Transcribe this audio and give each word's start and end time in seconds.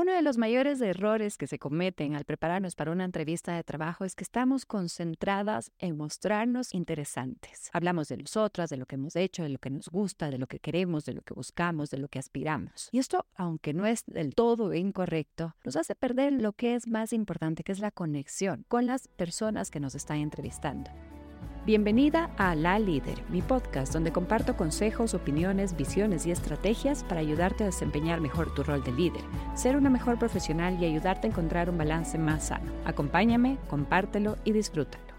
Uno 0.00 0.12
de 0.12 0.22
los 0.22 0.38
mayores 0.38 0.80
errores 0.80 1.36
que 1.36 1.48
se 1.48 1.58
cometen 1.58 2.14
al 2.14 2.24
prepararnos 2.24 2.76
para 2.76 2.92
una 2.92 3.04
entrevista 3.04 3.56
de 3.56 3.64
trabajo 3.64 4.04
es 4.04 4.14
que 4.14 4.22
estamos 4.22 4.64
concentradas 4.64 5.72
en 5.80 5.96
mostrarnos 5.96 6.72
interesantes. 6.72 7.68
Hablamos 7.72 8.06
de 8.06 8.18
nosotras, 8.18 8.70
de 8.70 8.76
lo 8.76 8.86
que 8.86 8.94
hemos 8.94 9.16
hecho, 9.16 9.42
de 9.42 9.48
lo 9.48 9.58
que 9.58 9.70
nos 9.70 9.88
gusta, 9.88 10.30
de 10.30 10.38
lo 10.38 10.46
que 10.46 10.60
queremos, 10.60 11.04
de 11.04 11.14
lo 11.14 11.22
que 11.22 11.34
buscamos, 11.34 11.90
de 11.90 11.98
lo 11.98 12.06
que 12.06 12.20
aspiramos. 12.20 12.90
Y 12.92 13.00
esto, 13.00 13.26
aunque 13.34 13.74
no 13.74 13.86
es 13.86 14.04
del 14.06 14.36
todo 14.36 14.72
incorrecto, 14.72 15.56
nos 15.64 15.74
hace 15.74 15.96
perder 15.96 16.32
lo 16.32 16.52
que 16.52 16.76
es 16.76 16.86
más 16.86 17.12
importante, 17.12 17.64
que 17.64 17.72
es 17.72 17.80
la 17.80 17.90
conexión 17.90 18.66
con 18.68 18.86
las 18.86 19.08
personas 19.08 19.68
que 19.72 19.80
nos 19.80 19.96
están 19.96 20.18
entrevistando. 20.18 20.92
Bienvenida 21.68 22.30
a 22.38 22.54
La 22.54 22.78
Líder, 22.78 23.22
mi 23.28 23.42
podcast 23.42 23.92
donde 23.92 24.10
comparto 24.10 24.56
consejos, 24.56 25.12
opiniones, 25.12 25.76
visiones 25.76 26.24
y 26.24 26.30
estrategias 26.30 27.04
para 27.04 27.20
ayudarte 27.20 27.62
a 27.62 27.66
desempeñar 27.66 28.22
mejor 28.22 28.54
tu 28.54 28.62
rol 28.62 28.82
de 28.82 28.90
líder, 28.92 29.20
ser 29.54 29.76
una 29.76 29.90
mejor 29.90 30.18
profesional 30.18 30.82
y 30.82 30.86
ayudarte 30.86 31.26
a 31.26 31.30
encontrar 31.30 31.68
un 31.68 31.76
balance 31.76 32.16
más 32.16 32.46
sano. 32.46 32.72
Acompáñame, 32.86 33.58
compártelo 33.68 34.38
y 34.44 34.52
disfrútalo. 34.52 35.12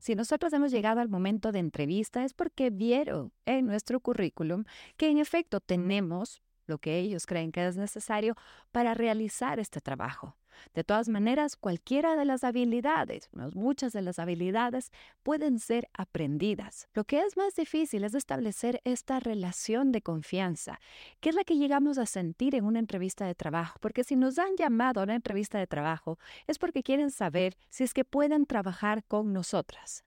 Si 0.00 0.16
nosotros 0.16 0.52
hemos 0.54 0.72
llegado 0.72 0.98
al 0.98 1.08
momento 1.08 1.52
de 1.52 1.60
entrevista 1.60 2.24
es 2.24 2.34
porque 2.34 2.70
vieron 2.70 3.32
en 3.46 3.66
nuestro 3.66 4.00
currículum 4.00 4.64
que 4.96 5.08
en 5.08 5.18
efecto 5.18 5.60
tenemos 5.60 6.42
lo 6.66 6.78
que 6.78 6.98
ellos 6.98 7.26
creen 7.26 7.52
que 7.52 7.64
es 7.64 7.76
necesario 7.76 8.34
para 8.72 8.94
realizar 8.94 9.60
este 9.60 9.80
trabajo. 9.80 10.39
De 10.74 10.84
todas 10.84 11.08
maneras, 11.08 11.56
cualquiera 11.56 12.16
de 12.16 12.24
las 12.24 12.44
habilidades, 12.44 13.28
muchas 13.54 13.92
de 13.92 14.02
las 14.02 14.18
habilidades, 14.18 14.90
pueden 15.22 15.58
ser 15.58 15.88
aprendidas. 15.92 16.88
Lo 16.94 17.04
que 17.04 17.20
es 17.20 17.36
más 17.36 17.54
difícil 17.54 18.04
es 18.04 18.14
establecer 18.14 18.80
esta 18.84 19.20
relación 19.20 19.92
de 19.92 20.02
confianza, 20.02 20.80
que 21.20 21.30
es 21.30 21.34
la 21.34 21.44
que 21.44 21.56
llegamos 21.56 21.98
a 21.98 22.06
sentir 22.06 22.54
en 22.54 22.64
una 22.64 22.78
entrevista 22.78 23.26
de 23.26 23.34
trabajo, 23.34 23.78
porque 23.80 24.04
si 24.04 24.16
nos 24.16 24.38
han 24.38 24.56
llamado 24.56 25.00
a 25.00 25.04
una 25.04 25.14
entrevista 25.14 25.58
de 25.58 25.66
trabajo 25.66 26.18
es 26.46 26.58
porque 26.58 26.82
quieren 26.82 27.10
saber 27.10 27.56
si 27.68 27.84
es 27.84 27.94
que 27.94 28.04
pueden 28.04 28.46
trabajar 28.46 29.04
con 29.04 29.32
nosotras. 29.32 30.04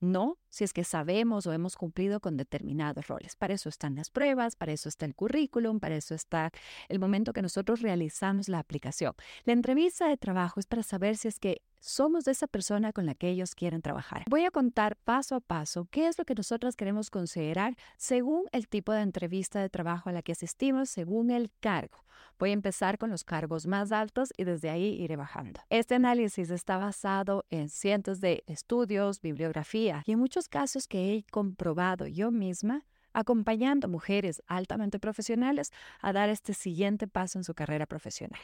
No 0.00 0.38
si 0.52 0.64
es 0.64 0.74
que 0.74 0.84
sabemos 0.84 1.46
o 1.46 1.52
hemos 1.52 1.76
cumplido 1.76 2.20
con 2.20 2.36
determinados 2.36 3.08
roles. 3.08 3.36
Para 3.36 3.54
eso 3.54 3.70
están 3.70 3.96
las 3.96 4.10
pruebas, 4.10 4.54
para 4.54 4.72
eso 4.72 4.90
está 4.90 5.06
el 5.06 5.14
currículum, 5.14 5.80
para 5.80 5.96
eso 5.96 6.14
está 6.14 6.50
el 6.90 6.98
momento 6.98 7.32
que 7.32 7.40
nosotros 7.40 7.80
realizamos 7.80 8.50
la 8.50 8.58
aplicación. 8.58 9.14
La 9.44 9.54
entrevista 9.54 10.06
de 10.08 10.18
trabajo 10.18 10.60
es 10.60 10.66
para 10.66 10.82
saber 10.82 11.16
si 11.16 11.28
es 11.28 11.38
que 11.38 11.62
somos 11.80 12.24
de 12.24 12.32
esa 12.32 12.46
persona 12.46 12.92
con 12.92 13.06
la 13.06 13.14
que 13.14 13.30
ellos 13.30 13.54
quieren 13.54 13.80
trabajar. 13.80 14.24
Voy 14.28 14.44
a 14.44 14.50
contar 14.50 14.96
paso 14.96 15.36
a 15.36 15.40
paso 15.40 15.88
qué 15.90 16.06
es 16.06 16.18
lo 16.18 16.26
que 16.26 16.34
nosotros 16.34 16.76
queremos 16.76 17.08
considerar 17.08 17.76
según 17.96 18.44
el 18.52 18.68
tipo 18.68 18.92
de 18.92 19.00
entrevista 19.00 19.60
de 19.60 19.70
trabajo 19.70 20.10
a 20.10 20.12
la 20.12 20.22
que 20.22 20.32
asistimos, 20.32 20.90
según 20.90 21.30
el 21.30 21.50
cargo. 21.60 22.04
Voy 22.38 22.50
a 22.50 22.54
empezar 22.54 22.98
con 22.98 23.10
los 23.10 23.24
cargos 23.24 23.66
más 23.66 23.92
altos 23.92 24.32
y 24.36 24.44
desde 24.44 24.70
ahí 24.70 25.00
iré 25.00 25.16
bajando. 25.16 25.60
Este 25.70 25.94
análisis 25.94 26.50
está 26.50 26.76
basado 26.76 27.44
en 27.50 27.68
cientos 27.68 28.20
de 28.20 28.42
estudios, 28.46 29.20
bibliografía 29.20 30.02
y 30.06 30.12
en 30.12 30.18
muchos 30.18 30.41
casos 30.48 30.86
que 30.86 31.14
he 31.14 31.24
comprobado 31.30 32.06
yo 32.06 32.30
misma 32.30 32.86
acompañando 33.12 33.88
mujeres 33.88 34.42
altamente 34.46 34.98
profesionales 34.98 35.70
a 36.00 36.12
dar 36.12 36.28
este 36.28 36.54
siguiente 36.54 37.06
paso 37.06 37.38
en 37.38 37.44
su 37.44 37.54
carrera 37.54 37.86
profesional. 37.86 38.40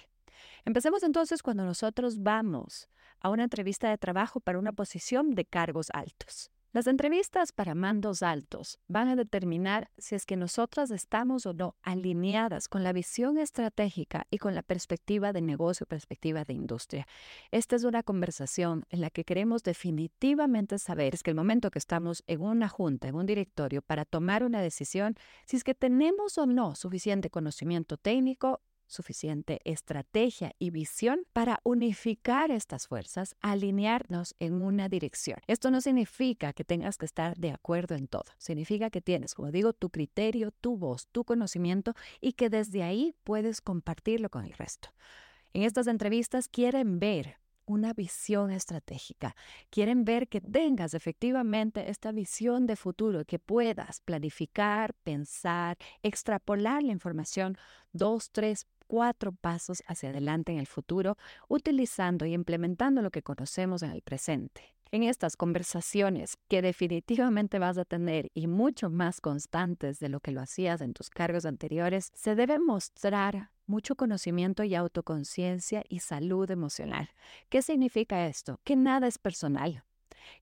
Empecemos 0.64 1.02
entonces 1.02 1.42
cuando 1.42 1.64
nosotros 1.64 2.22
vamos 2.22 2.88
a 3.20 3.30
una 3.30 3.44
entrevista 3.44 3.88
de 3.88 3.98
trabajo 3.98 4.40
para 4.40 4.58
una 4.58 4.72
posición 4.72 5.30
de 5.34 5.44
cargos 5.44 5.88
altos. 5.92 6.50
Las 6.70 6.86
entrevistas 6.86 7.52
para 7.52 7.74
mandos 7.74 8.22
altos 8.22 8.78
van 8.88 9.08
a 9.08 9.16
determinar 9.16 9.90
si 9.96 10.14
es 10.14 10.26
que 10.26 10.36
nosotras 10.36 10.90
estamos 10.90 11.46
o 11.46 11.54
no 11.54 11.76
alineadas 11.80 12.68
con 12.68 12.84
la 12.84 12.92
visión 12.92 13.38
estratégica 13.38 14.26
y 14.30 14.36
con 14.36 14.54
la 14.54 14.62
perspectiva 14.62 15.32
de 15.32 15.40
negocio, 15.40 15.86
perspectiva 15.86 16.44
de 16.44 16.52
industria. 16.52 17.06
Esta 17.52 17.74
es 17.74 17.84
una 17.84 18.02
conversación 18.02 18.84
en 18.90 19.00
la 19.00 19.08
que 19.08 19.24
queremos 19.24 19.62
definitivamente 19.62 20.78
saber 20.78 21.14
es 21.14 21.22
que 21.22 21.30
el 21.30 21.36
momento 21.36 21.70
que 21.70 21.78
estamos 21.78 22.22
en 22.26 22.42
una 22.42 22.68
junta, 22.68 23.08
en 23.08 23.14
un 23.14 23.24
directorio, 23.24 23.80
para 23.80 24.04
tomar 24.04 24.44
una 24.44 24.60
decisión, 24.60 25.14
si 25.46 25.56
es 25.56 25.64
que 25.64 25.74
tenemos 25.74 26.36
o 26.36 26.44
no 26.44 26.74
suficiente 26.74 27.30
conocimiento 27.30 27.96
técnico 27.96 28.60
suficiente 28.88 29.60
estrategia 29.64 30.52
y 30.58 30.70
visión 30.70 31.20
para 31.32 31.60
unificar 31.62 32.50
estas 32.50 32.88
fuerzas, 32.88 33.36
alinearnos 33.40 34.34
en 34.40 34.60
una 34.62 34.88
dirección. 34.88 35.38
Esto 35.46 35.70
no 35.70 35.80
significa 35.80 36.52
que 36.52 36.64
tengas 36.64 36.98
que 36.98 37.06
estar 37.06 37.36
de 37.36 37.52
acuerdo 37.52 37.94
en 37.94 38.08
todo, 38.08 38.24
significa 38.38 38.90
que 38.90 39.00
tienes, 39.00 39.34
como 39.34 39.52
digo, 39.52 39.72
tu 39.72 39.90
criterio, 39.90 40.50
tu 40.50 40.76
voz, 40.76 41.06
tu 41.08 41.24
conocimiento 41.24 41.94
y 42.20 42.32
que 42.32 42.50
desde 42.50 42.82
ahí 42.82 43.14
puedes 43.22 43.60
compartirlo 43.60 44.30
con 44.30 44.44
el 44.44 44.52
resto. 44.52 44.88
En 45.52 45.62
estas 45.62 45.86
entrevistas 45.86 46.48
quieren 46.48 46.98
ver 46.98 47.36
una 47.68 47.92
visión 47.92 48.50
estratégica. 48.50 49.36
Quieren 49.70 50.04
ver 50.04 50.28
que 50.28 50.40
tengas 50.40 50.94
efectivamente 50.94 51.90
esta 51.90 52.12
visión 52.12 52.66
de 52.66 52.76
futuro, 52.76 53.24
que 53.24 53.38
puedas 53.38 54.00
planificar, 54.00 54.94
pensar, 55.04 55.76
extrapolar 56.02 56.82
la 56.82 56.92
información 56.92 57.56
dos, 57.92 58.30
tres, 58.30 58.66
cuatro 58.88 59.30
pasos 59.30 59.84
hacia 59.86 60.10
adelante 60.10 60.50
en 60.50 60.58
el 60.58 60.66
futuro, 60.66 61.16
utilizando 61.46 62.26
y 62.26 62.34
implementando 62.34 63.02
lo 63.02 63.12
que 63.12 63.22
conocemos 63.22 63.84
en 63.84 63.92
el 63.92 64.02
presente. 64.02 64.74
En 64.90 65.02
estas 65.02 65.36
conversaciones 65.36 66.38
que 66.48 66.62
definitivamente 66.62 67.58
vas 67.58 67.76
a 67.76 67.84
tener 67.84 68.30
y 68.32 68.46
mucho 68.46 68.88
más 68.88 69.20
constantes 69.20 70.00
de 70.00 70.08
lo 70.08 70.20
que 70.20 70.32
lo 70.32 70.40
hacías 70.40 70.80
en 70.80 70.94
tus 70.94 71.10
cargos 71.10 71.44
anteriores, 71.44 72.10
se 72.14 72.34
debe 72.34 72.58
mostrar 72.58 73.50
mucho 73.66 73.96
conocimiento 73.96 74.64
y 74.64 74.74
autoconciencia 74.74 75.84
y 75.90 76.00
salud 76.00 76.50
emocional. 76.50 77.10
¿Qué 77.50 77.60
significa 77.60 78.26
esto? 78.26 78.60
Que 78.64 78.76
nada 78.76 79.06
es 79.06 79.18
personal 79.18 79.84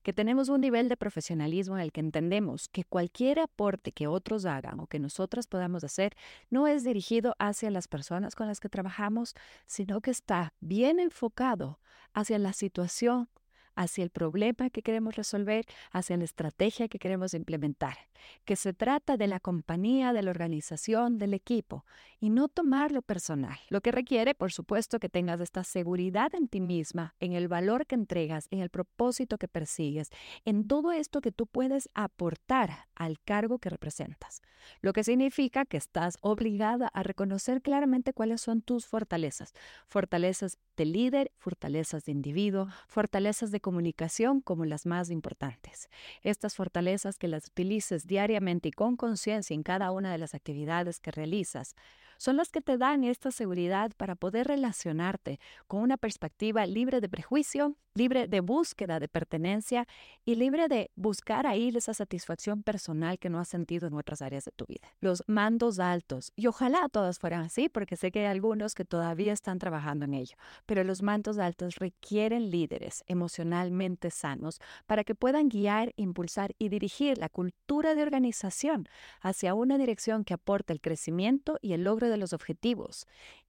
que 0.03 0.13
tenemos 0.13 0.49
un 0.49 0.61
nivel 0.61 0.89
de 0.89 0.97
profesionalismo 0.97 1.77
en 1.77 1.83
el 1.83 1.91
que 1.91 1.99
entendemos 1.99 2.67
que 2.69 2.83
cualquier 2.83 3.39
aporte 3.39 3.91
que 3.91 4.07
otros 4.07 4.45
hagan 4.45 4.79
o 4.79 4.87
que 4.87 4.99
nosotras 4.99 5.47
podamos 5.47 5.83
hacer 5.83 6.15
no 6.49 6.67
es 6.67 6.83
dirigido 6.83 7.35
hacia 7.39 7.71
las 7.71 7.87
personas 7.87 8.35
con 8.35 8.47
las 8.47 8.59
que 8.59 8.69
trabajamos, 8.69 9.35
sino 9.65 10.01
que 10.01 10.11
está 10.11 10.53
bien 10.59 10.99
enfocado 10.99 11.79
hacia 12.13 12.39
la 12.39 12.53
situación 12.53 13.29
hacia 13.77 14.03
el 14.03 14.09
problema 14.09 14.69
que 14.69 14.81
queremos 14.81 15.15
resolver, 15.15 15.65
hacia 15.91 16.17
la 16.17 16.25
estrategia 16.25 16.87
que 16.89 16.99
queremos 16.99 17.33
implementar, 17.33 17.95
que 18.43 18.55
se 18.55 18.73
trata 18.73 19.15
de 19.15 19.27
la 19.27 19.39
compañía, 19.39 20.11
de 20.11 20.23
la 20.23 20.31
organización, 20.31 21.17
del 21.17 21.33
equipo, 21.33 21.85
y 22.19 22.29
no 22.29 22.49
tomarlo 22.49 23.01
personal, 23.03 23.57
lo 23.69 23.81
que 23.81 23.91
requiere, 23.91 24.33
por 24.33 24.51
supuesto, 24.51 24.99
que 24.99 25.09
tengas 25.09 25.39
esta 25.39 25.63
seguridad 25.63 26.33
en 26.33 26.47
ti 26.47 26.59
misma, 26.59 27.15
en 27.19 27.33
el 27.33 27.47
valor 27.47 27.85
que 27.85 27.95
entregas, 27.95 28.47
en 28.49 28.59
el 28.59 28.69
propósito 28.69 29.37
que 29.37 29.47
persigues, 29.47 30.09
en 30.43 30.67
todo 30.67 30.91
esto 30.91 31.21
que 31.21 31.31
tú 31.31 31.45
puedes 31.45 31.89
aportar 31.93 32.87
al 32.95 33.19
cargo 33.19 33.59
que 33.59 33.69
representas, 33.69 34.41
lo 34.81 34.91
que 34.91 35.03
significa 35.03 35.65
que 35.65 35.77
estás 35.77 36.17
obligada 36.21 36.87
a 36.93 37.03
reconocer 37.03 37.61
claramente 37.61 38.13
cuáles 38.13 38.41
son 38.41 38.61
tus 38.61 38.87
fortalezas, 38.87 39.53
fortalezas 39.85 40.57
de 40.75 40.85
líder, 40.85 41.31
fortalezas 41.37 42.05
de 42.05 42.11
individuo, 42.11 42.67
fortalezas 42.87 43.51
de 43.51 43.59
comunicación 43.67 44.39
como 44.39 44.63
las 44.63 44.85
más 44.85 45.09
importantes. 45.09 45.89
Estas 46.23 46.55
fortalezas 46.55 47.17
que 47.17 47.27
las 47.27 47.47
utilices 47.47 48.07
diariamente 48.07 48.69
y 48.69 48.71
con 48.71 48.95
conciencia 48.95 49.53
en 49.53 49.61
cada 49.61 49.91
una 49.91 50.09
de 50.09 50.17
las 50.17 50.33
actividades 50.33 51.01
que 51.01 51.11
realizas 51.11 51.75
son 52.17 52.37
las 52.37 52.49
que 52.49 52.61
te 52.61 52.77
dan 52.77 53.03
esta 53.03 53.29
seguridad 53.29 53.91
para 53.97 54.15
poder 54.15 54.47
relacionarte 54.47 55.41
con 55.67 55.81
una 55.81 55.97
perspectiva 55.97 56.65
libre 56.65 57.01
de 57.01 57.09
prejuicio, 57.09 57.75
libre 57.97 58.27
de 58.27 58.39
búsqueda 58.39 58.99
de 58.99 59.07
pertenencia 59.07 59.87
y 60.23 60.35
libre 60.35 60.67
de 60.67 60.91
buscar 60.95 61.47
ahí 61.47 61.73
esa 61.75 61.93
satisfacción 61.93 62.63
personal 62.63 63.19
que 63.19 63.29
no 63.29 63.39
has 63.39 63.47
sentido 63.47 63.87
en 63.87 63.95
otras 63.95 64.21
áreas 64.21 64.45
de 64.45 64.51
tu 64.51 64.65
vida. 64.65 64.87
Los 65.01 65.23
mandos 65.27 65.79
altos, 65.79 66.31
y 66.35 66.47
ojalá 66.47 66.87
todas 66.89 67.19
fueran 67.19 67.41
así, 67.41 67.69
porque 67.69 67.95
sé 67.95 68.11
que 68.11 68.19
hay 68.19 68.25
algunos 68.27 68.75
que 68.75 68.85
todavía 68.85 69.33
están 69.33 69.59
trabajando 69.59 70.05
en 70.05 70.13
ello, 70.13 70.35
pero 70.65 70.83
los 70.83 71.01
mandos 71.01 71.37
altos 71.39 71.75
requieren 71.75 72.51
líderes 72.51 73.03
emocionalmente 73.07 74.11
sanos 74.11 74.59
para 74.85 75.03
que 75.03 75.15
puedan 75.15 75.49
guiar, 75.49 75.93
impulsar 75.97 76.55
y 76.59 76.69
dirigir 76.69 77.17
la 77.17 77.29
cultura 77.29 77.95
de 77.95 78.03
organización 78.03 78.87
hacia 79.21 79.53
una 79.53 79.77
dirección 79.77 80.23
que 80.23 80.35
aporte 80.35 80.71
el 80.71 80.81
crecimiento 80.81 81.57
y 81.61 81.73
el 81.73 81.83
logro 81.83 82.09
de 82.09 82.17
los 82.17 82.33
objetivos 82.33 83.07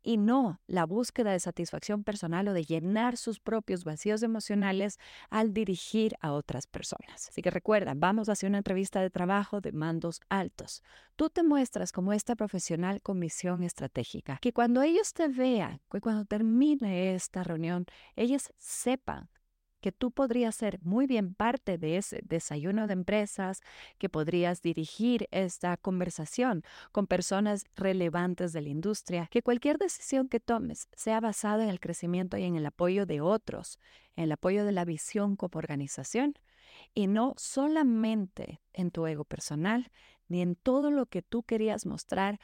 y 0.08 0.16
no 0.16 0.58
la 0.66 0.86
búsqueda 0.86 1.32
de 1.32 1.38
satisfacción 1.38 2.02
personal 2.02 2.48
o 2.48 2.54
de 2.54 2.64
llenar 2.64 3.18
sus 3.18 3.40
propios 3.40 3.84
vacíos 3.84 4.22
emocionales 4.22 4.98
al 5.28 5.52
dirigir 5.52 6.14
a 6.22 6.32
otras 6.32 6.66
personas. 6.66 7.28
Así 7.28 7.42
que 7.42 7.50
recuerda, 7.50 7.92
vamos 7.94 8.30
hacia 8.30 8.48
una 8.48 8.56
entrevista 8.56 9.02
de 9.02 9.10
trabajo 9.10 9.60
de 9.60 9.72
mandos 9.72 10.22
altos. 10.30 10.82
Tú 11.16 11.28
te 11.28 11.42
muestras 11.42 11.92
como 11.92 12.14
esta 12.14 12.36
profesional 12.36 13.02
con 13.02 13.18
misión 13.18 13.62
estratégica, 13.62 14.38
que 14.40 14.54
cuando 14.54 14.80
ellos 14.80 15.12
te 15.12 15.28
vean, 15.28 15.82
que 15.92 16.00
cuando 16.00 16.24
termine 16.24 17.14
esta 17.14 17.44
reunión, 17.44 17.84
ellos 18.16 18.50
sepan 18.56 19.28
que 19.80 19.92
tú 19.92 20.10
podrías 20.10 20.54
ser 20.54 20.78
muy 20.82 21.06
bien 21.06 21.34
parte 21.34 21.78
de 21.78 21.96
ese 21.96 22.20
desayuno 22.24 22.86
de 22.86 22.94
empresas, 22.94 23.60
que 23.98 24.08
podrías 24.08 24.62
dirigir 24.62 25.28
esta 25.30 25.76
conversación 25.76 26.62
con 26.92 27.06
personas 27.06 27.64
relevantes 27.76 28.52
de 28.52 28.62
la 28.62 28.68
industria, 28.68 29.28
que 29.30 29.42
cualquier 29.42 29.78
decisión 29.78 30.28
que 30.28 30.40
tomes 30.40 30.88
sea 30.96 31.20
basada 31.20 31.64
en 31.64 31.70
el 31.70 31.80
crecimiento 31.80 32.36
y 32.36 32.44
en 32.44 32.56
el 32.56 32.66
apoyo 32.66 33.06
de 33.06 33.20
otros, 33.20 33.78
en 34.16 34.24
el 34.24 34.32
apoyo 34.32 34.64
de 34.64 34.72
la 34.72 34.84
visión 34.84 35.36
como 35.36 35.58
organización 35.58 36.34
y 36.94 37.06
no 37.06 37.34
solamente 37.36 38.60
en 38.72 38.90
tu 38.90 39.06
ego 39.06 39.24
personal, 39.24 39.90
ni 40.28 40.42
en 40.42 40.56
todo 40.56 40.90
lo 40.90 41.06
que 41.06 41.22
tú 41.22 41.42
querías 41.42 41.86
mostrar 41.86 42.38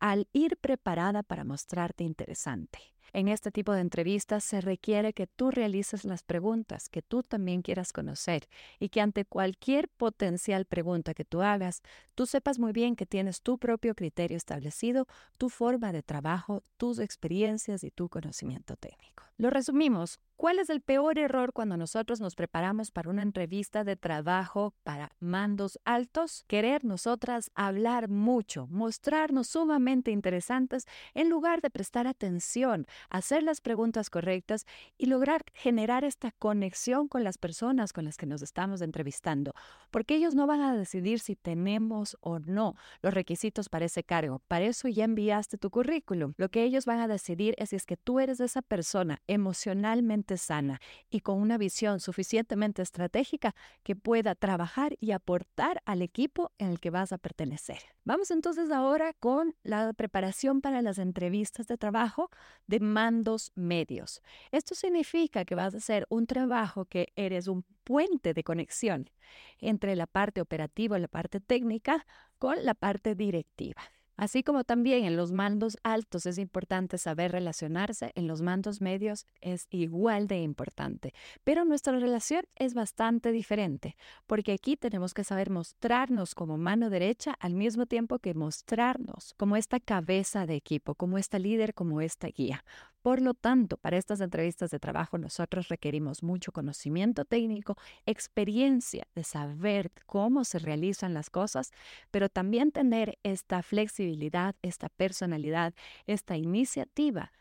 al 0.00 0.28
ir 0.32 0.56
preparada 0.56 1.22
para 1.22 1.44
mostrarte 1.44 2.04
interesante. 2.04 2.78
En 3.12 3.28
este 3.28 3.50
tipo 3.50 3.72
de 3.72 3.80
entrevistas 3.80 4.44
se 4.44 4.60
requiere 4.60 5.12
que 5.12 5.26
tú 5.26 5.50
realices 5.50 6.04
las 6.04 6.22
preguntas 6.22 6.88
que 6.88 7.02
tú 7.02 7.22
también 7.22 7.62
quieras 7.62 7.92
conocer 7.92 8.48
y 8.78 8.88
que 8.88 9.00
ante 9.00 9.24
cualquier 9.24 9.88
potencial 9.88 10.64
pregunta 10.64 11.14
que 11.14 11.24
tú 11.24 11.42
hagas, 11.42 11.82
tú 12.14 12.26
sepas 12.26 12.58
muy 12.58 12.72
bien 12.72 12.96
que 12.96 13.06
tienes 13.06 13.42
tu 13.42 13.58
propio 13.58 13.94
criterio 13.94 14.36
establecido, 14.36 15.06
tu 15.36 15.48
forma 15.48 15.92
de 15.92 16.02
trabajo, 16.02 16.62
tus 16.76 16.98
experiencias 16.98 17.84
y 17.84 17.90
tu 17.90 18.08
conocimiento 18.08 18.76
técnico. 18.76 19.24
Lo 19.36 19.50
resumimos. 19.50 20.20
¿Cuál 20.38 20.60
es 20.60 20.70
el 20.70 20.80
peor 20.80 21.18
error 21.18 21.52
cuando 21.52 21.76
nosotros 21.76 22.20
nos 22.20 22.36
preparamos 22.36 22.92
para 22.92 23.10
una 23.10 23.22
entrevista 23.22 23.82
de 23.82 23.96
trabajo 23.96 24.72
para 24.84 25.10
mandos 25.18 25.80
altos? 25.84 26.44
Querer 26.46 26.84
nosotras 26.84 27.50
hablar 27.56 28.08
mucho, 28.08 28.68
mostrarnos 28.68 29.48
sumamente 29.48 30.12
interesantes 30.12 30.86
en 31.14 31.28
lugar 31.28 31.60
de 31.60 31.70
prestar 31.70 32.06
atención, 32.06 32.86
hacer 33.10 33.42
las 33.42 33.60
preguntas 33.60 34.10
correctas 34.10 34.64
y 34.96 35.06
lograr 35.06 35.42
generar 35.54 36.04
esta 36.04 36.30
conexión 36.30 37.08
con 37.08 37.24
las 37.24 37.36
personas 37.36 37.92
con 37.92 38.04
las 38.04 38.16
que 38.16 38.26
nos 38.26 38.40
estamos 38.40 38.80
entrevistando. 38.80 39.54
Porque 39.90 40.14
ellos 40.14 40.36
no 40.36 40.46
van 40.46 40.60
a 40.60 40.76
decidir 40.76 41.18
si 41.18 41.34
tenemos 41.34 42.16
o 42.20 42.38
no 42.38 42.76
los 43.02 43.12
requisitos 43.12 43.68
para 43.68 43.86
ese 43.86 44.04
cargo. 44.04 44.40
Para 44.46 44.66
eso 44.66 44.86
ya 44.86 45.02
enviaste 45.02 45.58
tu 45.58 45.68
currículum. 45.70 46.34
Lo 46.36 46.48
que 46.48 46.62
ellos 46.62 46.86
van 46.86 47.00
a 47.00 47.08
decidir 47.08 47.56
es 47.58 47.70
si 47.70 47.76
es 47.76 47.86
que 47.86 47.96
tú 47.96 48.20
eres 48.20 48.38
esa 48.38 48.62
persona 48.62 49.20
emocionalmente 49.26 50.27
sana 50.36 50.80
y 51.10 51.20
con 51.20 51.40
una 51.40 51.58
visión 51.58 52.00
suficientemente 52.00 52.82
estratégica 52.82 53.54
que 53.82 53.96
pueda 53.96 54.34
trabajar 54.34 54.96
y 55.00 55.12
aportar 55.12 55.82
al 55.84 56.02
equipo 56.02 56.52
en 56.58 56.68
el 56.68 56.80
que 56.80 56.90
vas 56.90 57.12
a 57.12 57.18
pertenecer. 57.18 57.78
Vamos 58.04 58.30
entonces 58.30 58.70
ahora 58.70 59.12
con 59.14 59.54
la 59.62 59.92
preparación 59.92 60.60
para 60.60 60.82
las 60.82 60.98
entrevistas 60.98 61.66
de 61.66 61.78
trabajo 61.78 62.30
de 62.66 62.80
mandos 62.80 63.52
medios. 63.54 64.22
Esto 64.50 64.74
significa 64.74 65.44
que 65.44 65.54
vas 65.54 65.74
a 65.74 65.78
hacer 65.78 66.06
un 66.08 66.26
trabajo 66.26 66.84
que 66.84 67.12
eres 67.16 67.48
un 67.48 67.64
puente 67.84 68.34
de 68.34 68.44
conexión 68.44 69.10
entre 69.58 69.96
la 69.96 70.06
parte 70.06 70.40
operativa 70.40 70.98
y 70.98 71.00
la 71.00 71.08
parte 71.08 71.40
técnica 71.40 72.06
con 72.38 72.64
la 72.64 72.74
parte 72.74 73.14
directiva. 73.14 73.82
Así 74.18 74.42
como 74.42 74.64
también 74.64 75.04
en 75.04 75.16
los 75.16 75.30
mandos 75.30 75.78
altos 75.84 76.26
es 76.26 76.38
importante 76.38 76.98
saber 76.98 77.30
relacionarse, 77.30 78.10
en 78.16 78.26
los 78.26 78.42
mandos 78.42 78.80
medios 78.80 79.26
es 79.40 79.68
igual 79.70 80.26
de 80.26 80.42
importante. 80.42 81.14
Pero 81.44 81.64
nuestra 81.64 81.96
relación 82.00 82.44
es 82.56 82.74
bastante 82.74 83.30
diferente, 83.30 83.96
porque 84.26 84.52
aquí 84.52 84.76
tenemos 84.76 85.14
que 85.14 85.22
saber 85.22 85.50
mostrarnos 85.50 86.34
como 86.34 86.58
mano 86.58 86.90
derecha 86.90 87.36
al 87.38 87.54
mismo 87.54 87.86
tiempo 87.86 88.18
que 88.18 88.34
mostrarnos 88.34 89.34
como 89.36 89.54
esta 89.54 89.78
cabeza 89.78 90.46
de 90.46 90.56
equipo, 90.56 90.96
como 90.96 91.16
esta 91.16 91.38
líder, 91.38 91.72
como 91.72 92.00
esta 92.00 92.26
guía. 92.26 92.64
Por 93.08 93.22
lo 93.22 93.32
tanto, 93.32 93.78
para 93.78 93.96
estas 93.96 94.20
entrevistas 94.20 94.70
de 94.70 94.78
trabajo 94.78 95.16
nosotros 95.16 95.68
requerimos 95.68 96.22
mucho 96.22 96.52
conocimiento 96.52 97.24
técnico, 97.24 97.74
experiencia 98.04 99.08
de 99.14 99.24
saber 99.24 99.90
cómo 100.04 100.44
se 100.44 100.58
realizan 100.58 101.14
las 101.14 101.30
cosas, 101.30 101.70
pero 102.10 102.28
también 102.28 102.70
tener 102.70 103.18
esta 103.22 103.62
flexibilidad, 103.62 104.56
esta 104.60 104.90
personalidad, 104.90 105.72
esta 106.06 106.36
iniciativa 106.36 107.32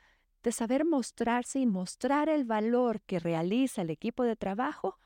de 0.42 0.54
saber 0.54 0.86
mostrarse 0.86 1.60
y 1.60 1.66
mostrar 1.66 2.30
el 2.30 2.46
valor 2.46 3.02
que 3.02 3.20
realiza 3.20 3.82
el 3.82 3.90
equipo 3.90 4.24
de 4.24 4.38
trabajo 4.38 4.98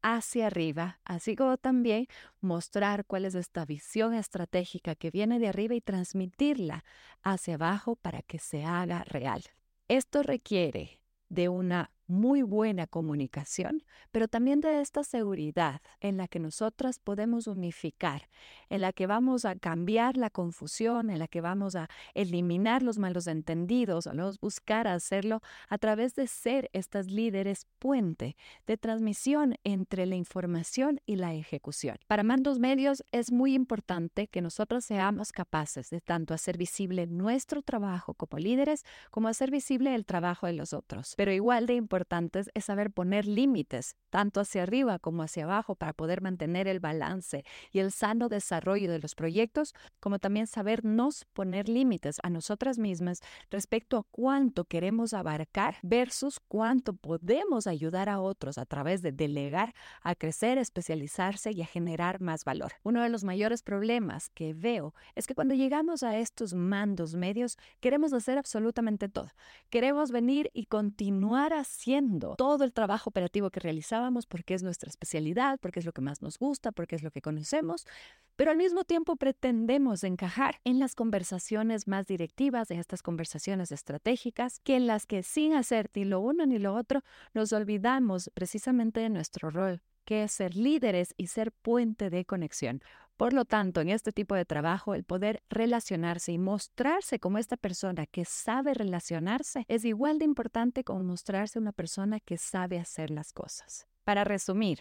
hacia 0.00 0.46
arriba, 0.46 1.00
así 1.04 1.34
como 1.34 1.56
también 1.56 2.06
mostrar 2.40 3.04
cuál 3.04 3.24
es 3.24 3.34
esta 3.34 3.64
visión 3.64 4.14
estratégica 4.14 4.94
que 4.94 5.10
viene 5.10 5.40
de 5.40 5.48
arriba 5.48 5.74
y 5.74 5.80
transmitirla 5.80 6.84
hacia 7.24 7.54
abajo 7.54 7.96
para 7.96 8.22
que 8.22 8.38
se 8.38 8.64
haga 8.64 9.02
real. 9.02 9.42
Esto 9.88 10.22
requiere 10.22 10.98
de 11.28 11.50
una 11.50 11.90
muy 12.06 12.42
buena 12.42 12.86
comunicación, 12.86 13.82
pero 14.12 14.28
también 14.28 14.60
de 14.60 14.80
esta 14.80 15.04
seguridad 15.04 15.80
en 16.00 16.16
la 16.16 16.28
que 16.28 16.38
nosotras 16.38 16.98
podemos 16.98 17.46
unificar, 17.46 18.28
en 18.68 18.82
la 18.82 18.92
que 18.92 19.06
vamos 19.06 19.44
a 19.44 19.56
cambiar 19.56 20.16
la 20.16 20.30
confusión, 20.30 21.10
en 21.10 21.18
la 21.18 21.28
que 21.28 21.40
vamos 21.40 21.76
a 21.76 21.88
eliminar 22.12 22.82
los 22.82 22.98
malos 22.98 23.26
entendidos, 23.26 24.04
vamos 24.04 24.36
a 24.36 24.38
buscar 24.40 24.86
hacerlo 24.86 25.40
a 25.68 25.78
través 25.78 26.14
de 26.14 26.26
ser 26.26 26.68
estas 26.72 27.06
líderes 27.10 27.66
puente 27.78 28.36
de 28.66 28.76
transmisión 28.76 29.56
entre 29.64 30.06
la 30.06 30.16
información 30.16 31.00
y 31.06 31.16
la 31.16 31.34
ejecución. 31.34 31.96
Para 32.06 32.22
mandos 32.22 32.58
medios 32.58 33.04
es 33.12 33.32
muy 33.32 33.54
importante 33.54 34.28
que 34.28 34.42
nosotros 34.42 34.84
seamos 34.84 35.32
capaces 35.32 35.88
de 35.90 36.00
tanto 36.00 36.34
hacer 36.34 36.58
visible 36.58 37.06
nuestro 37.06 37.62
trabajo 37.62 38.14
como 38.14 38.38
líderes 38.38 38.84
como 39.10 39.28
hacer 39.28 39.50
visible 39.50 39.94
el 39.94 40.04
trabajo 40.04 40.46
de 40.46 40.52
los 40.52 40.72
otros, 40.72 41.14
pero 41.16 41.32
igual 41.32 41.66
de 41.66 41.74
importante 41.74 41.93
es 42.54 42.64
saber 42.64 42.90
poner 42.90 43.26
límites, 43.26 43.96
tanto 44.10 44.40
hacia 44.40 44.64
arriba 44.64 44.98
como 44.98 45.22
hacia 45.22 45.44
abajo, 45.44 45.76
para 45.76 45.92
poder 45.92 46.20
mantener 46.22 46.66
el 46.66 46.80
balance 46.80 47.44
y 47.70 47.78
el 47.78 47.92
sano 47.92 48.28
desarrollo 48.28 48.90
de 48.90 48.98
los 48.98 49.14
proyectos, 49.14 49.74
como 50.00 50.18
también 50.18 50.46
sabernos 50.46 51.24
poner 51.32 51.68
límites 51.68 52.18
a 52.22 52.30
nosotras 52.30 52.78
mismas 52.78 53.20
respecto 53.50 53.98
a 53.98 54.02
cuánto 54.10 54.64
queremos 54.64 55.14
abarcar 55.14 55.76
versus 55.82 56.40
cuánto 56.40 56.94
podemos 56.94 57.66
ayudar 57.66 58.08
a 58.08 58.20
otros 58.20 58.58
a 58.58 58.66
través 58.66 59.02
de 59.02 59.12
delegar 59.12 59.74
a 60.02 60.14
crecer, 60.14 60.58
especializarse 60.58 61.52
y 61.52 61.62
a 61.62 61.66
generar 61.66 62.20
más 62.20 62.44
valor. 62.44 62.72
Uno 62.82 63.02
de 63.02 63.08
los 63.08 63.24
mayores 63.24 63.62
problemas 63.62 64.30
que 64.30 64.52
veo 64.52 64.94
es 65.14 65.26
que 65.26 65.34
cuando 65.34 65.54
llegamos 65.54 66.02
a 66.02 66.18
estos 66.18 66.54
mandos 66.54 67.14
medios, 67.14 67.56
queremos 67.80 68.12
hacer 68.12 68.38
absolutamente 68.38 69.08
todo. 69.08 69.30
Queremos 69.70 70.10
venir 70.10 70.50
y 70.54 70.66
continuar 70.66 71.52
haciendo 71.52 71.83
todo 72.36 72.64
el 72.64 72.72
trabajo 72.72 73.10
operativo 73.10 73.50
que 73.50 73.60
realizábamos 73.60 74.26
porque 74.26 74.54
es 74.54 74.62
nuestra 74.62 74.88
especialidad, 74.88 75.58
porque 75.60 75.80
es 75.80 75.86
lo 75.86 75.92
que 75.92 76.00
más 76.00 76.22
nos 76.22 76.38
gusta, 76.38 76.72
porque 76.72 76.96
es 76.96 77.02
lo 77.02 77.10
que 77.10 77.20
conocemos, 77.20 77.86
pero 78.36 78.50
al 78.50 78.56
mismo 78.56 78.84
tiempo 78.84 79.16
pretendemos 79.16 80.04
encajar 80.04 80.60
en 80.64 80.78
las 80.78 80.94
conversaciones 80.94 81.86
más 81.86 82.06
directivas, 82.06 82.70
en 82.70 82.78
estas 82.78 83.02
conversaciones 83.02 83.72
estratégicas, 83.72 84.60
que 84.60 84.76
en 84.76 84.86
las 84.86 85.06
que 85.06 85.22
sin 85.22 85.54
hacer 85.54 85.90
ni 85.94 86.04
lo 86.04 86.20
uno 86.20 86.46
ni 86.46 86.58
lo 86.58 86.74
otro 86.74 87.02
nos 87.32 87.52
olvidamos 87.52 88.30
precisamente 88.34 89.00
de 89.00 89.10
nuestro 89.10 89.50
rol 89.50 89.82
que 90.04 90.28
ser 90.28 90.56
líderes 90.56 91.14
y 91.16 91.28
ser 91.28 91.52
puente 91.52 92.10
de 92.10 92.24
conexión. 92.24 92.82
Por 93.16 93.32
lo 93.32 93.44
tanto, 93.44 93.80
en 93.80 93.90
este 93.90 94.10
tipo 94.10 94.34
de 94.34 94.44
trabajo, 94.44 94.94
el 94.94 95.04
poder 95.04 95.42
relacionarse 95.48 96.32
y 96.32 96.38
mostrarse 96.38 97.20
como 97.20 97.38
esta 97.38 97.56
persona 97.56 98.06
que 98.06 98.24
sabe 98.24 98.74
relacionarse 98.74 99.64
es 99.68 99.84
igual 99.84 100.18
de 100.18 100.24
importante 100.24 100.82
como 100.82 101.04
mostrarse 101.04 101.60
una 101.60 101.72
persona 101.72 102.18
que 102.18 102.38
sabe 102.38 102.78
hacer 102.78 103.10
las 103.10 103.32
cosas. 103.32 103.86
Para 104.02 104.24
resumir, 104.24 104.80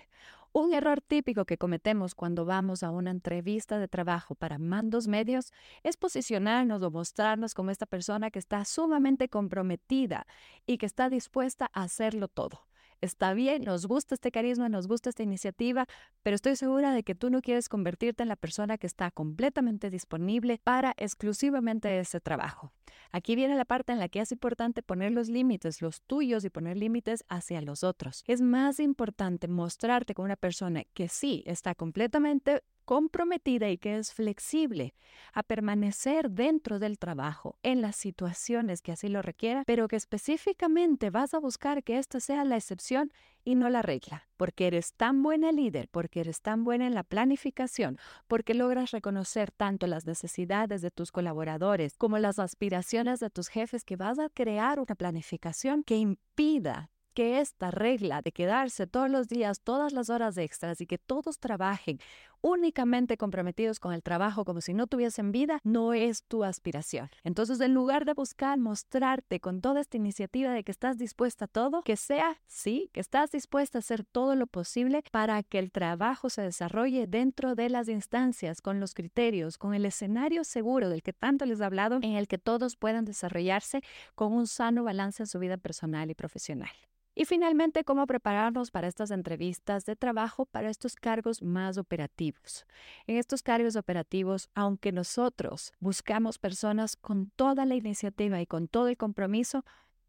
un 0.51 0.73
error 0.73 0.99
típico 1.01 1.45
que 1.45 1.57
cometemos 1.57 2.15
cuando 2.15 2.43
vamos 2.45 2.83
a 2.83 2.89
una 2.91 3.11
entrevista 3.11 3.77
de 3.77 3.87
trabajo 3.87 4.35
para 4.35 4.57
mandos 4.57 5.07
medios 5.07 5.51
es 5.83 5.95
posicionarnos 5.97 6.81
o 6.81 6.91
mostrarnos 6.91 7.53
como 7.53 7.71
esta 7.71 7.85
persona 7.85 8.31
que 8.31 8.39
está 8.39 8.65
sumamente 8.65 9.29
comprometida 9.29 10.25
y 10.65 10.77
que 10.77 10.85
está 10.85 11.09
dispuesta 11.09 11.69
a 11.73 11.83
hacerlo 11.83 12.27
todo 12.27 12.67
está 13.01 13.33
bien, 13.33 13.63
nos 13.63 13.85
gusta 13.85 14.15
este 14.15 14.31
carisma, 14.31 14.69
nos 14.69 14.87
gusta 14.87 15.09
esta 15.09 15.23
iniciativa, 15.23 15.85
pero 16.21 16.35
estoy 16.35 16.55
segura 16.55 16.93
de 16.93 17.03
que 17.03 17.15
tú 17.15 17.29
no 17.29 17.41
quieres 17.41 17.69
convertirte 17.69 18.23
en 18.23 18.29
la 18.29 18.35
persona 18.35 18.77
que 18.77 18.87
está 18.87 19.11
completamente 19.11 19.89
disponible 19.89 20.59
para 20.63 20.93
exclusivamente 20.97 21.99
ese 21.99 22.19
trabajo. 22.19 22.71
Aquí 23.11 23.35
viene 23.35 23.55
la 23.55 23.65
parte 23.65 23.91
en 23.93 23.99
la 23.99 24.09
que 24.09 24.19
es 24.19 24.31
importante 24.31 24.81
poner 24.81 25.11
los 25.11 25.29
límites, 25.29 25.81
los 25.81 26.01
tuyos 26.01 26.43
y 26.45 26.49
poner 26.49 26.77
límites 26.77 27.23
hacia 27.29 27.61
los 27.61 27.83
otros. 27.83 28.23
Es 28.27 28.41
más 28.41 28.79
importante 28.79 29.47
mostrarte 29.47 30.13
como 30.13 30.25
una 30.25 30.35
persona 30.35 30.83
que 30.93 31.07
sí 31.09 31.43
está 31.45 31.75
completamente 31.75 32.63
comprometida 32.83 33.69
y 33.69 33.77
que 33.77 33.97
es 33.97 34.13
flexible 34.13 34.93
a 35.33 35.43
permanecer 35.43 36.29
dentro 36.29 36.79
del 36.79 36.97
trabajo 36.97 37.57
en 37.63 37.81
las 37.81 37.95
situaciones 37.95 38.81
que 38.81 38.91
así 38.91 39.07
lo 39.07 39.21
requiera, 39.21 39.63
pero 39.65 39.87
que 39.87 39.95
específicamente 39.95 41.09
vas 41.09 41.33
a 41.33 41.39
buscar 41.39 41.83
que 41.83 41.97
esta 41.97 42.19
sea 42.19 42.43
la 42.43 42.57
excepción 42.57 43.11
y 43.45 43.55
no 43.55 43.69
la 43.69 43.81
regla, 43.81 44.27
porque 44.37 44.67
eres 44.67 44.93
tan 44.93 45.21
buena 45.21 45.51
líder, 45.51 45.89
porque 45.89 46.21
eres 46.21 46.41
tan 46.41 46.63
buena 46.63 46.87
en 46.87 46.93
la 46.93 47.03
planificación, 47.03 47.97
porque 48.27 48.53
logras 48.53 48.91
reconocer 48.91 49.51
tanto 49.51 49.87
las 49.87 50.05
necesidades 50.05 50.81
de 50.81 50.91
tus 50.91 51.11
colaboradores 51.11 51.97
como 51.97 52.17
las 52.19 52.39
aspiraciones 52.39 53.19
de 53.19 53.29
tus 53.29 53.49
jefes 53.49 53.83
que 53.83 53.95
vas 53.95 54.19
a 54.19 54.29
crear 54.29 54.79
una 54.79 54.95
planificación 54.95 55.83
que 55.83 55.97
impida 55.97 56.89
que 57.13 57.39
esta 57.39 57.71
regla 57.71 58.21
de 58.21 58.31
quedarse 58.31 58.87
todos 58.87 59.09
los 59.09 59.27
días, 59.27 59.61
todas 59.61 59.93
las 59.93 60.09
horas 60.09 60.37
extras 60.37 60.81
y 60.81 60.87
que 60.87 60.97
todos 60.97 61.39
trabajen 61.39 61.99
únicamente 62.43 63.17
comprometidos 63.17 63.79
con 63.79 63.93
el 63.93 64.03
trabajo 64.03 64.43
como 64.43 64.61
si 64.61 64.73
no 64.73 64.85
tuviesen 64.85 65.31
vida, 65.31 65.59
no 65.63 65.93
es 65.93 66.23
tu 66.23 66.43
aspiración. 66.43 67.09
Entonces, 67.23 67.59
en 67.61 67.73
lugar 67.73 68.05
de 68.05 68.13
buscar 68.13 68.59
mostrarte 68.59 69.39
con 69.39 69.61
toda 69.61 69.79
esta 69.79 69.97
iniciativa 69.97 70.51
de 70.51 70.63
que 70.63 70.71
estás 70.71 70.97
dispuesta 70.97 71.45
a 71.45 71.47
todo, 71.47 71.81
que 71.83 71.95
sea, 71.95 72.37
sí, 72.45 72.89
que 72.93 72.99
estás 72.99 73.31
dispuesta 73.31 73.77
a 73.77 73.79
hacer 73.79 74.03
todo 74.03 74.35
lo 74.35 74.45
posible 74.45 75.03
para 75.11 75.41
que 75.41 75.57
el 75.57 75.71
trabajo 75.71 76.29
se 76.29 76.41
desarrolle 76.41 77.07
dentro 77.07 77.55
de 77.55 77.69
las 77.69 77.87
instancias, 77.87 78.61
con 78.61 78.81
los 78.81 78.93
criterios, 78.93 79.57
con 79.57 79.73
el 79.73 79.85
escenario 79.85 80.43
seguro 80.43 80.89
del 80.89 81.01
que 81.01 81.13
tanto 81.13 81.45
les 81.45 81.61
he 81.61 81.65
hablado, 81.65 81.99
en 82.01 82.15
el 82.15 82.27
que 82.27 82.37
todos 82.37 82.75
puedan 82.75 83.05
desarrollarse 83.05 83.81
con 84.15 84.33
un 84.33 84.47
sano 84.47 84.83
balance 84.83 85.23
en 85.23 85.27
su 85.27 85.39
vida 85.39 85.55
personal 85.55 86.11
y 86.11 86.13
profesional. 86.13 86.71
Y 87.15 87.25
finalmente, 87.25 87.83
cómo 87.83 88.07
prepararnos 88.07 88.71
para 88.71 88.87
estas 88.87 89.11
entrevistas 89.11 89.85
de 89.85 89.95
trabajo 89.95 90.45
para 90.45 90.69
estos 90.69 90.95
cargos 90.95 91.43
más 91.43 91.77
operativos. 91.77 92.65
En 93.05 93.17
estos 93.17 93.43
cargos 93.43 93.75
operativos, 93.75 94.49
aunque 94.55 94.91
nosotros 94.91 95.73
buscamos 95.79 96.39
personas 96.39 96.95
con 96.95 97.29
toda 97.35 97.65
la 97.65 97.75
iniciativa 97.75 98.41
y 98.41 98.47
con 98.47 98.67
todo 98.67 98.87
el 98.87 98.97
compromiso, 98.97 99.63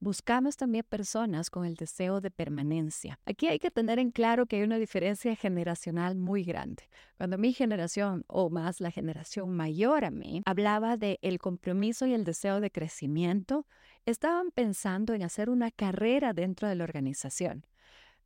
buscamos 0.05 0.59
también 0.59 0.85
personas 0.87 1.49
con 1.49 1.65
el 1.65 1.77
deseo 1.77 2.21
de 2.21 2.31
permanencia. 2.31 3.19
Aquí 3.25 3.49
hay 3.49 3.59
que 3.59 3.71
tener 3.71 3.99
en 3.99 4.11
claro 4.11 4.45
que 4.45 4.57
hay 4.57 4.63
una 4.63 4.77
diferencia 4.77 5.35
generacional 5.35 6.15
muy 6.15 6.45
grande. 6.45 6.85
Cuando 7.17 7.39
mi 7.39 7.55
generación, 7.55 8.23
o 8.29 8.51
más 8.51 8.83
la 8.83 8.91
generación 8.91 9.57
mayor 9.57 10.05
a 10.05 10.11
mí, 10.11 10.43
hablaba 10.45 10.99
de 10.99 11.19
el 11.23 11.39
compromiso 11.39 12.05
y 12.05 12.13
el 12.13 12.25
deseo 12.25 12.61
de 12.61 12.71
crecimiento, 12.71 13.67
estaban 14.05 14.51
pensando 14.51 15.15
en 15.15 15.23
hacer 15.23 15.49
una 15.49 15.71
carrera 15.71 16.35
dentro 16.35 16.69
de 16.69 16.75
la 16.75 16.85
organización. 16.85 17.67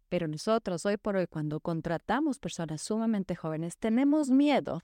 Pero 0.08 0.26
nosotros 0.26 0.84
hoy 0.84 0.96
por 0.96 1.14
hoy, 1.14 1.28
cuando 1.28 1.60
contratamos 1.60 2.40
personas 2.40 2.82
sumamente 2.82 3.36
jóvenes, 3.36 3.76
tenemos 3.76 4.30
miedo 4.30 4.82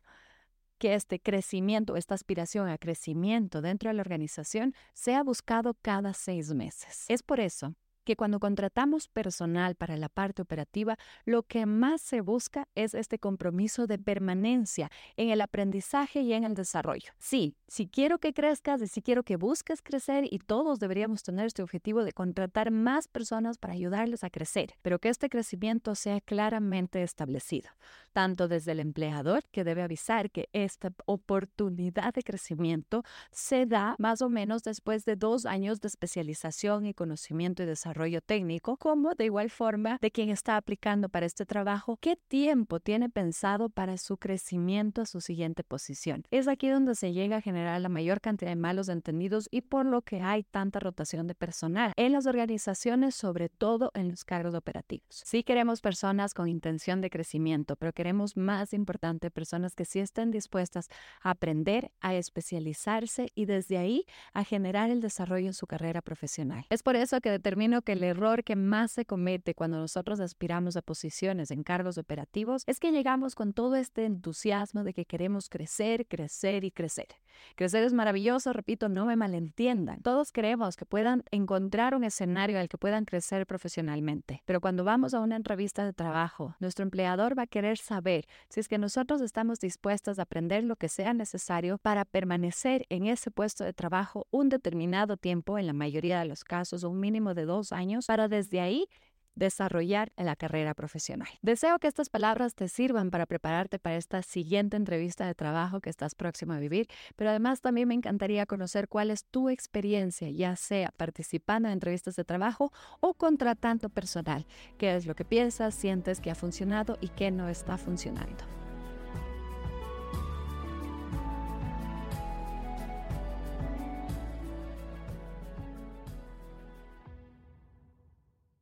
que 0.85 0.93
este 0.93 1.19
crecimiento, 1.19 1.97
esta 1.97 2.14
aspiración 2.14 2.69
a 2.69 2.76
crecimiento 2.76 3.62
dentro 3.62 3.88
de 3.88 3.95
la 3.95 4.03
organización 4.03 4.75
sea 4.93 5.23
buscado 5.23 5.73
cada 5.81 6.12
seis 6.12 6.53
meses. 6.53 7.07
Es 7.09 7.23
por 7.23 7.41
eso 7.41 7.75
que 8.04 8.16
cuando 8.16 8.38
contratamos 8.38 9.08
personal 9.08 9.75
para 9.75 9.96
la 9.96 10.08
parte 10.08 10.42
operativa, 10.42 10.96
lo 11.25 11.42
que 11.42 11.66
más 11.66 12.00
se 12.00 12.20
busca 12.20 12.68
es 12.75 12.94
este 12.94 13.18
compromiso 13.18 13.87
de 13.87 13.99
permanencia 13.99 14.90
en 15.16 15.30
el 15.30 15.40
aprendizaje 15.40 16.20
y 16.20 16.32
en 16.34 16.44
el 16.44 16.54
desarrollo. 16.54 17.12
Sí, 17.18 17.56
si 17.66 17.87
quiero 17.88 18.18
que 18.18 18.34
crezcas 18.34 18.82
y 18.82 18.87
si 18.87 19.02
quiero 19.02 19.23
que 19.23 19.37
busques 19.37 19.80
crecer 19.82 20.25
y 20.30 20.38
todos 20.38 20.78
deberíamos 20.78 21.23
tener 21.23 21.46
este 21.46 21.62
objetivo 21.62 22.04
de 22.04 22.12
contratar 22.12 22.70
más 22.70 23.08
personas 23.08 23.58
para 23.58 23.73
ayudarles 23.73 24.23
a 24.23 24.30
crecer, 24.30 24.75
pero 24.82 24.99
que 24.99 25.08
este 25.08 25.28
crecimiento 25.28 25.94
sea 25.94 26.20
claramente 26.20 27.02
establecido, 27.02 27.70
tanto 28.12 28.49
desde 28.49 28.73
el 28.73 28.80
empleador 28.80 29.44
que 29.50 29.64
debe 29.64 29.82
avisar 29.82 30.30
que 30.30 30.49
esta 30.52 30.92
oportunidad 31.06 32.12
de 32.12 32.23
crecimiento 32.23 33.02
se 33.30 33.66
da 33.66 33.96
más 33.99 34.20
o 34.20 34.28
menos 34.28 34.62
después 34.62 35.04
de 35.04 35.16
dos 35.16 35.46
años 35.46 35.80
de 35.80 35.88
especialización 35.88 36.87
y 36.87 36.94
conocimiento 36.94 37.62
y 37.62 37.66
desarrollo 37.66 37.93
técnico, 38.26 38.76
como 38.76 39.14
de 39.14 39.26
igual 39.26 39.50
forma 39.50 39.98
de 40.00 40.10
quien 40.10 40.30
está 40.30 40.56
aplicando 40.56 41.08
para 41.08 41.26
este 41.26 41.46
trabajo, 41.46 41.96
qué 42.00 42.16
tiempo 42.16 42.80
tiene 42.80 43.08
pensado 43.08 43.68
para 43.68 43.96
su 43.96 44.16
crecimiento 44.16 45.02
a 45.02 45.06
su 45.06 45.20
siguiente 45.20 45.62
posición. 45.64 46.24
Es 46.30 46.48
aquí 46.48 46.68
donde 46.68 46.94
se 46.94 47.12
llega 47.12 47.36
a 47.36 47.40
generar 47.40 47.80
la 47.80 47.88
mayor 47.88 48.20
cantidad 48.20 48.50
de 48.50 48.56
malos 48.56 48.88
entendidos 48.88 49.48
y 49.50 49.62
por 49.62 49.86
lo 49.86 50.02
que 50.02 50.20
hay 50.20 50.42
tanta 50.42 50.80
rotación 50.80 51.26
de 51.26 51.34
personal 51.34 51.92
en 51.96 52.12
las 52.12 52.26
organizaciones, 52.26 53.14
sobre 53.14 53.48
todo 53.48 53.90
en 53.94 54.10
los 54.10 54.24
cargos 54.24 54.54
operativos. 54.54 55.22
Sí 55.24 55.42
queremos 55.44 55.80
personas 55.80 56.34
con 56.34 56.48
intención 56.48 57.00
de 57.00 57.10
crecimiento, 57.10 57.76
pero 57.76 57.92
queremos 57.92 58.36
más 58.36 58.72
importante 58.72 59.30
personas 59.30 59.74
que 59.74 59.84
sí 59.84 60.00
estén 60.00 60.30
dispuestas 60.30 60.88
a 61.22 61.30
aprender, 61.30 61.92
a 62.00 62.14
especializarse 62.14 63.28
y 63.34 63.46
desde 63.46 63.78
ahí 63.78 64.04
a 64.32 64.44
generar 64.44 64.90
el 64.90 65.00
desarrollo 65.00 65.46
en 65.46 65.54
su 65.54 65.66
carrera 65.66 66.02
profesional. 66.02 66.66
Es 66.70 66.82
por 66.82 66.96
eso 66.96 67.20
que 67.20 67.30
determino 67.30 67.82
que 67.85 67.93
el 67.93 68.03
error 68.03 68.43
que 68.43 68.57
más 68.57 68.93
se 68.93 69.05
comete 69.05 69.55
cuando 69.55 69.79
nosotros 69.79 70.21
aspiramos 70.21 70.76
a 70.76 70.83
posiciones 70.83 71.50
en 71.50 71.62
cargos 71.62 71.99
operativos 71.99 72.64
es 72.67 72.81
que 72.81 72.91
llegamos 72.91 73.35
con 73.35 73.53
todo 73.53 73.76
este 73.76 74.05
entusiasmo 74.05 74.83
de 74.83 74.95
que 74.95 75.05
queremos 75.05 75.49
crecer, 75.49 76.07
crecer 76.07 76.64
y 76.64 76.71
crecer. 76.71 77.09
Crecer 77.57 77.85
es 77.85 77.93
maravilloso, 77.93 78.53
repito, 78.53 78.88
no 78.88 79.07
me 79.07 79.17
malentiendan. 79.17 80.03
Todos 80.03 80.33
queremos 80.33 80.76
que 80.76 80.87
puedan 80.87 81.23
encontrar 81.31 81.95
un 81.95 82.05
escenario 82.05 82.59
al 82.59 82.69
que 82.69 82.79
puedan 82.79 83.05
crecer 83.05 83.47
profesionalmente, 83.47 84.43
pero 84.45 84.61
cuando 84.61 84.85
vamos 84.85 85.14
a 85.14 85.21
una 85.21 85.37
entrevista 85.37 85.85
de 85.85 85.93
trabajo, 85.93 86.57
nuestro 86.61 86.83
empleador 86.83 87.38
va 87.38 87.45
a 87.45 87.47
querer 87.47 87.79
saber 87.79 88.26
si 88.49 88.61
es 88.61 88.69
que 88.69 88.79
nosotros 88.79 89.21
estamos 89.21 89.61
dispuestos 89.61 90.19
a 90.19 90.23
aprender 90.23 90.64
lo 90.64 90.76
que 90.76 90.88
sea 90.88 91.14
necesario 91.14 91.79
para 91.79 92.05
permanecer 92.05 92.87
en 92.88 93.07
ese 93.07 93.31
puesto 93.31 93.64
de 93.64 93.73
trabajo 93.73 94.26
un 94.31 94.49
determinado 94.49 95.17
tiempo, 95.17 95.59
en 95.59 95.67
la 95.67 95.73
mayoría 95.73 96.19
de 96.19 96.26
los 96.26 96.45
casos 96.45 96.85
un 96.85 97.00
mínimo 97.00 97.35
de 97.35 97.45
dos 97.45 97.73
años 97.73 98.07
para 98.07 98.29
desde 98.29 98.61
ahí 98.61 98.88
desarrollar 99.35 100.12
en 100.17 100.26
la 100.26 100.37
carrera 100.37 100.75
profesional. 100.75 101.29
Deseo 101.43 101.79
que 101.79 101.88
estas 101.88 102.09
palabras 102.09 102.55
te 102.55 102.69
sirvan 102.69 103.11
para 103.11 103.26
prepararte 103.26 103.79
para 103.79 103.97
esta 103.97 104.23
siguiente 104.23 104.76
entrevista 104.76 105.26
de 105.26 105.35
trabajo 105.35 105.81
que 105.81 105.91
estás 105.91 106.14
próximo 106.14 106.53
a 106.53 106.59
vivir, 106.59 106.88
pero 107.17 107.31
además 107.31 107.61
también 107.61 107.88
me 107.88 107.95
encantaría 107.95 108.47
conocer 108.47 108.88
cuál 108.88 109.11
es 109.11 109.25
tu 109.25 109.49
experiencia, 109.49 110.31
ya 110.31 110.57
sea 110.57 110.93
participando 110.97 111.69
en 111.69 111.75
entrevistas 111.75 112.17
de 112.17 112.25
trabajo 112.25 112.73
o 113.00 113.14
contratando 113.14 113.88
personal. 113.88 114.47
¿Qué 114.79 114.95
es 114.95 115.07
lo 115.07 115.14
que 115.14 115.25
piensas, 115.25 115.75
sientes 115.75 116.21
que 116.21 116.31
ha 116.31 116.35
funcionado 116.35 116.99
y 117.00 117.09
qué 117.09 117.31
no 117.31 117.49
está 117.49 117.76
funcionando? 117.76 118.53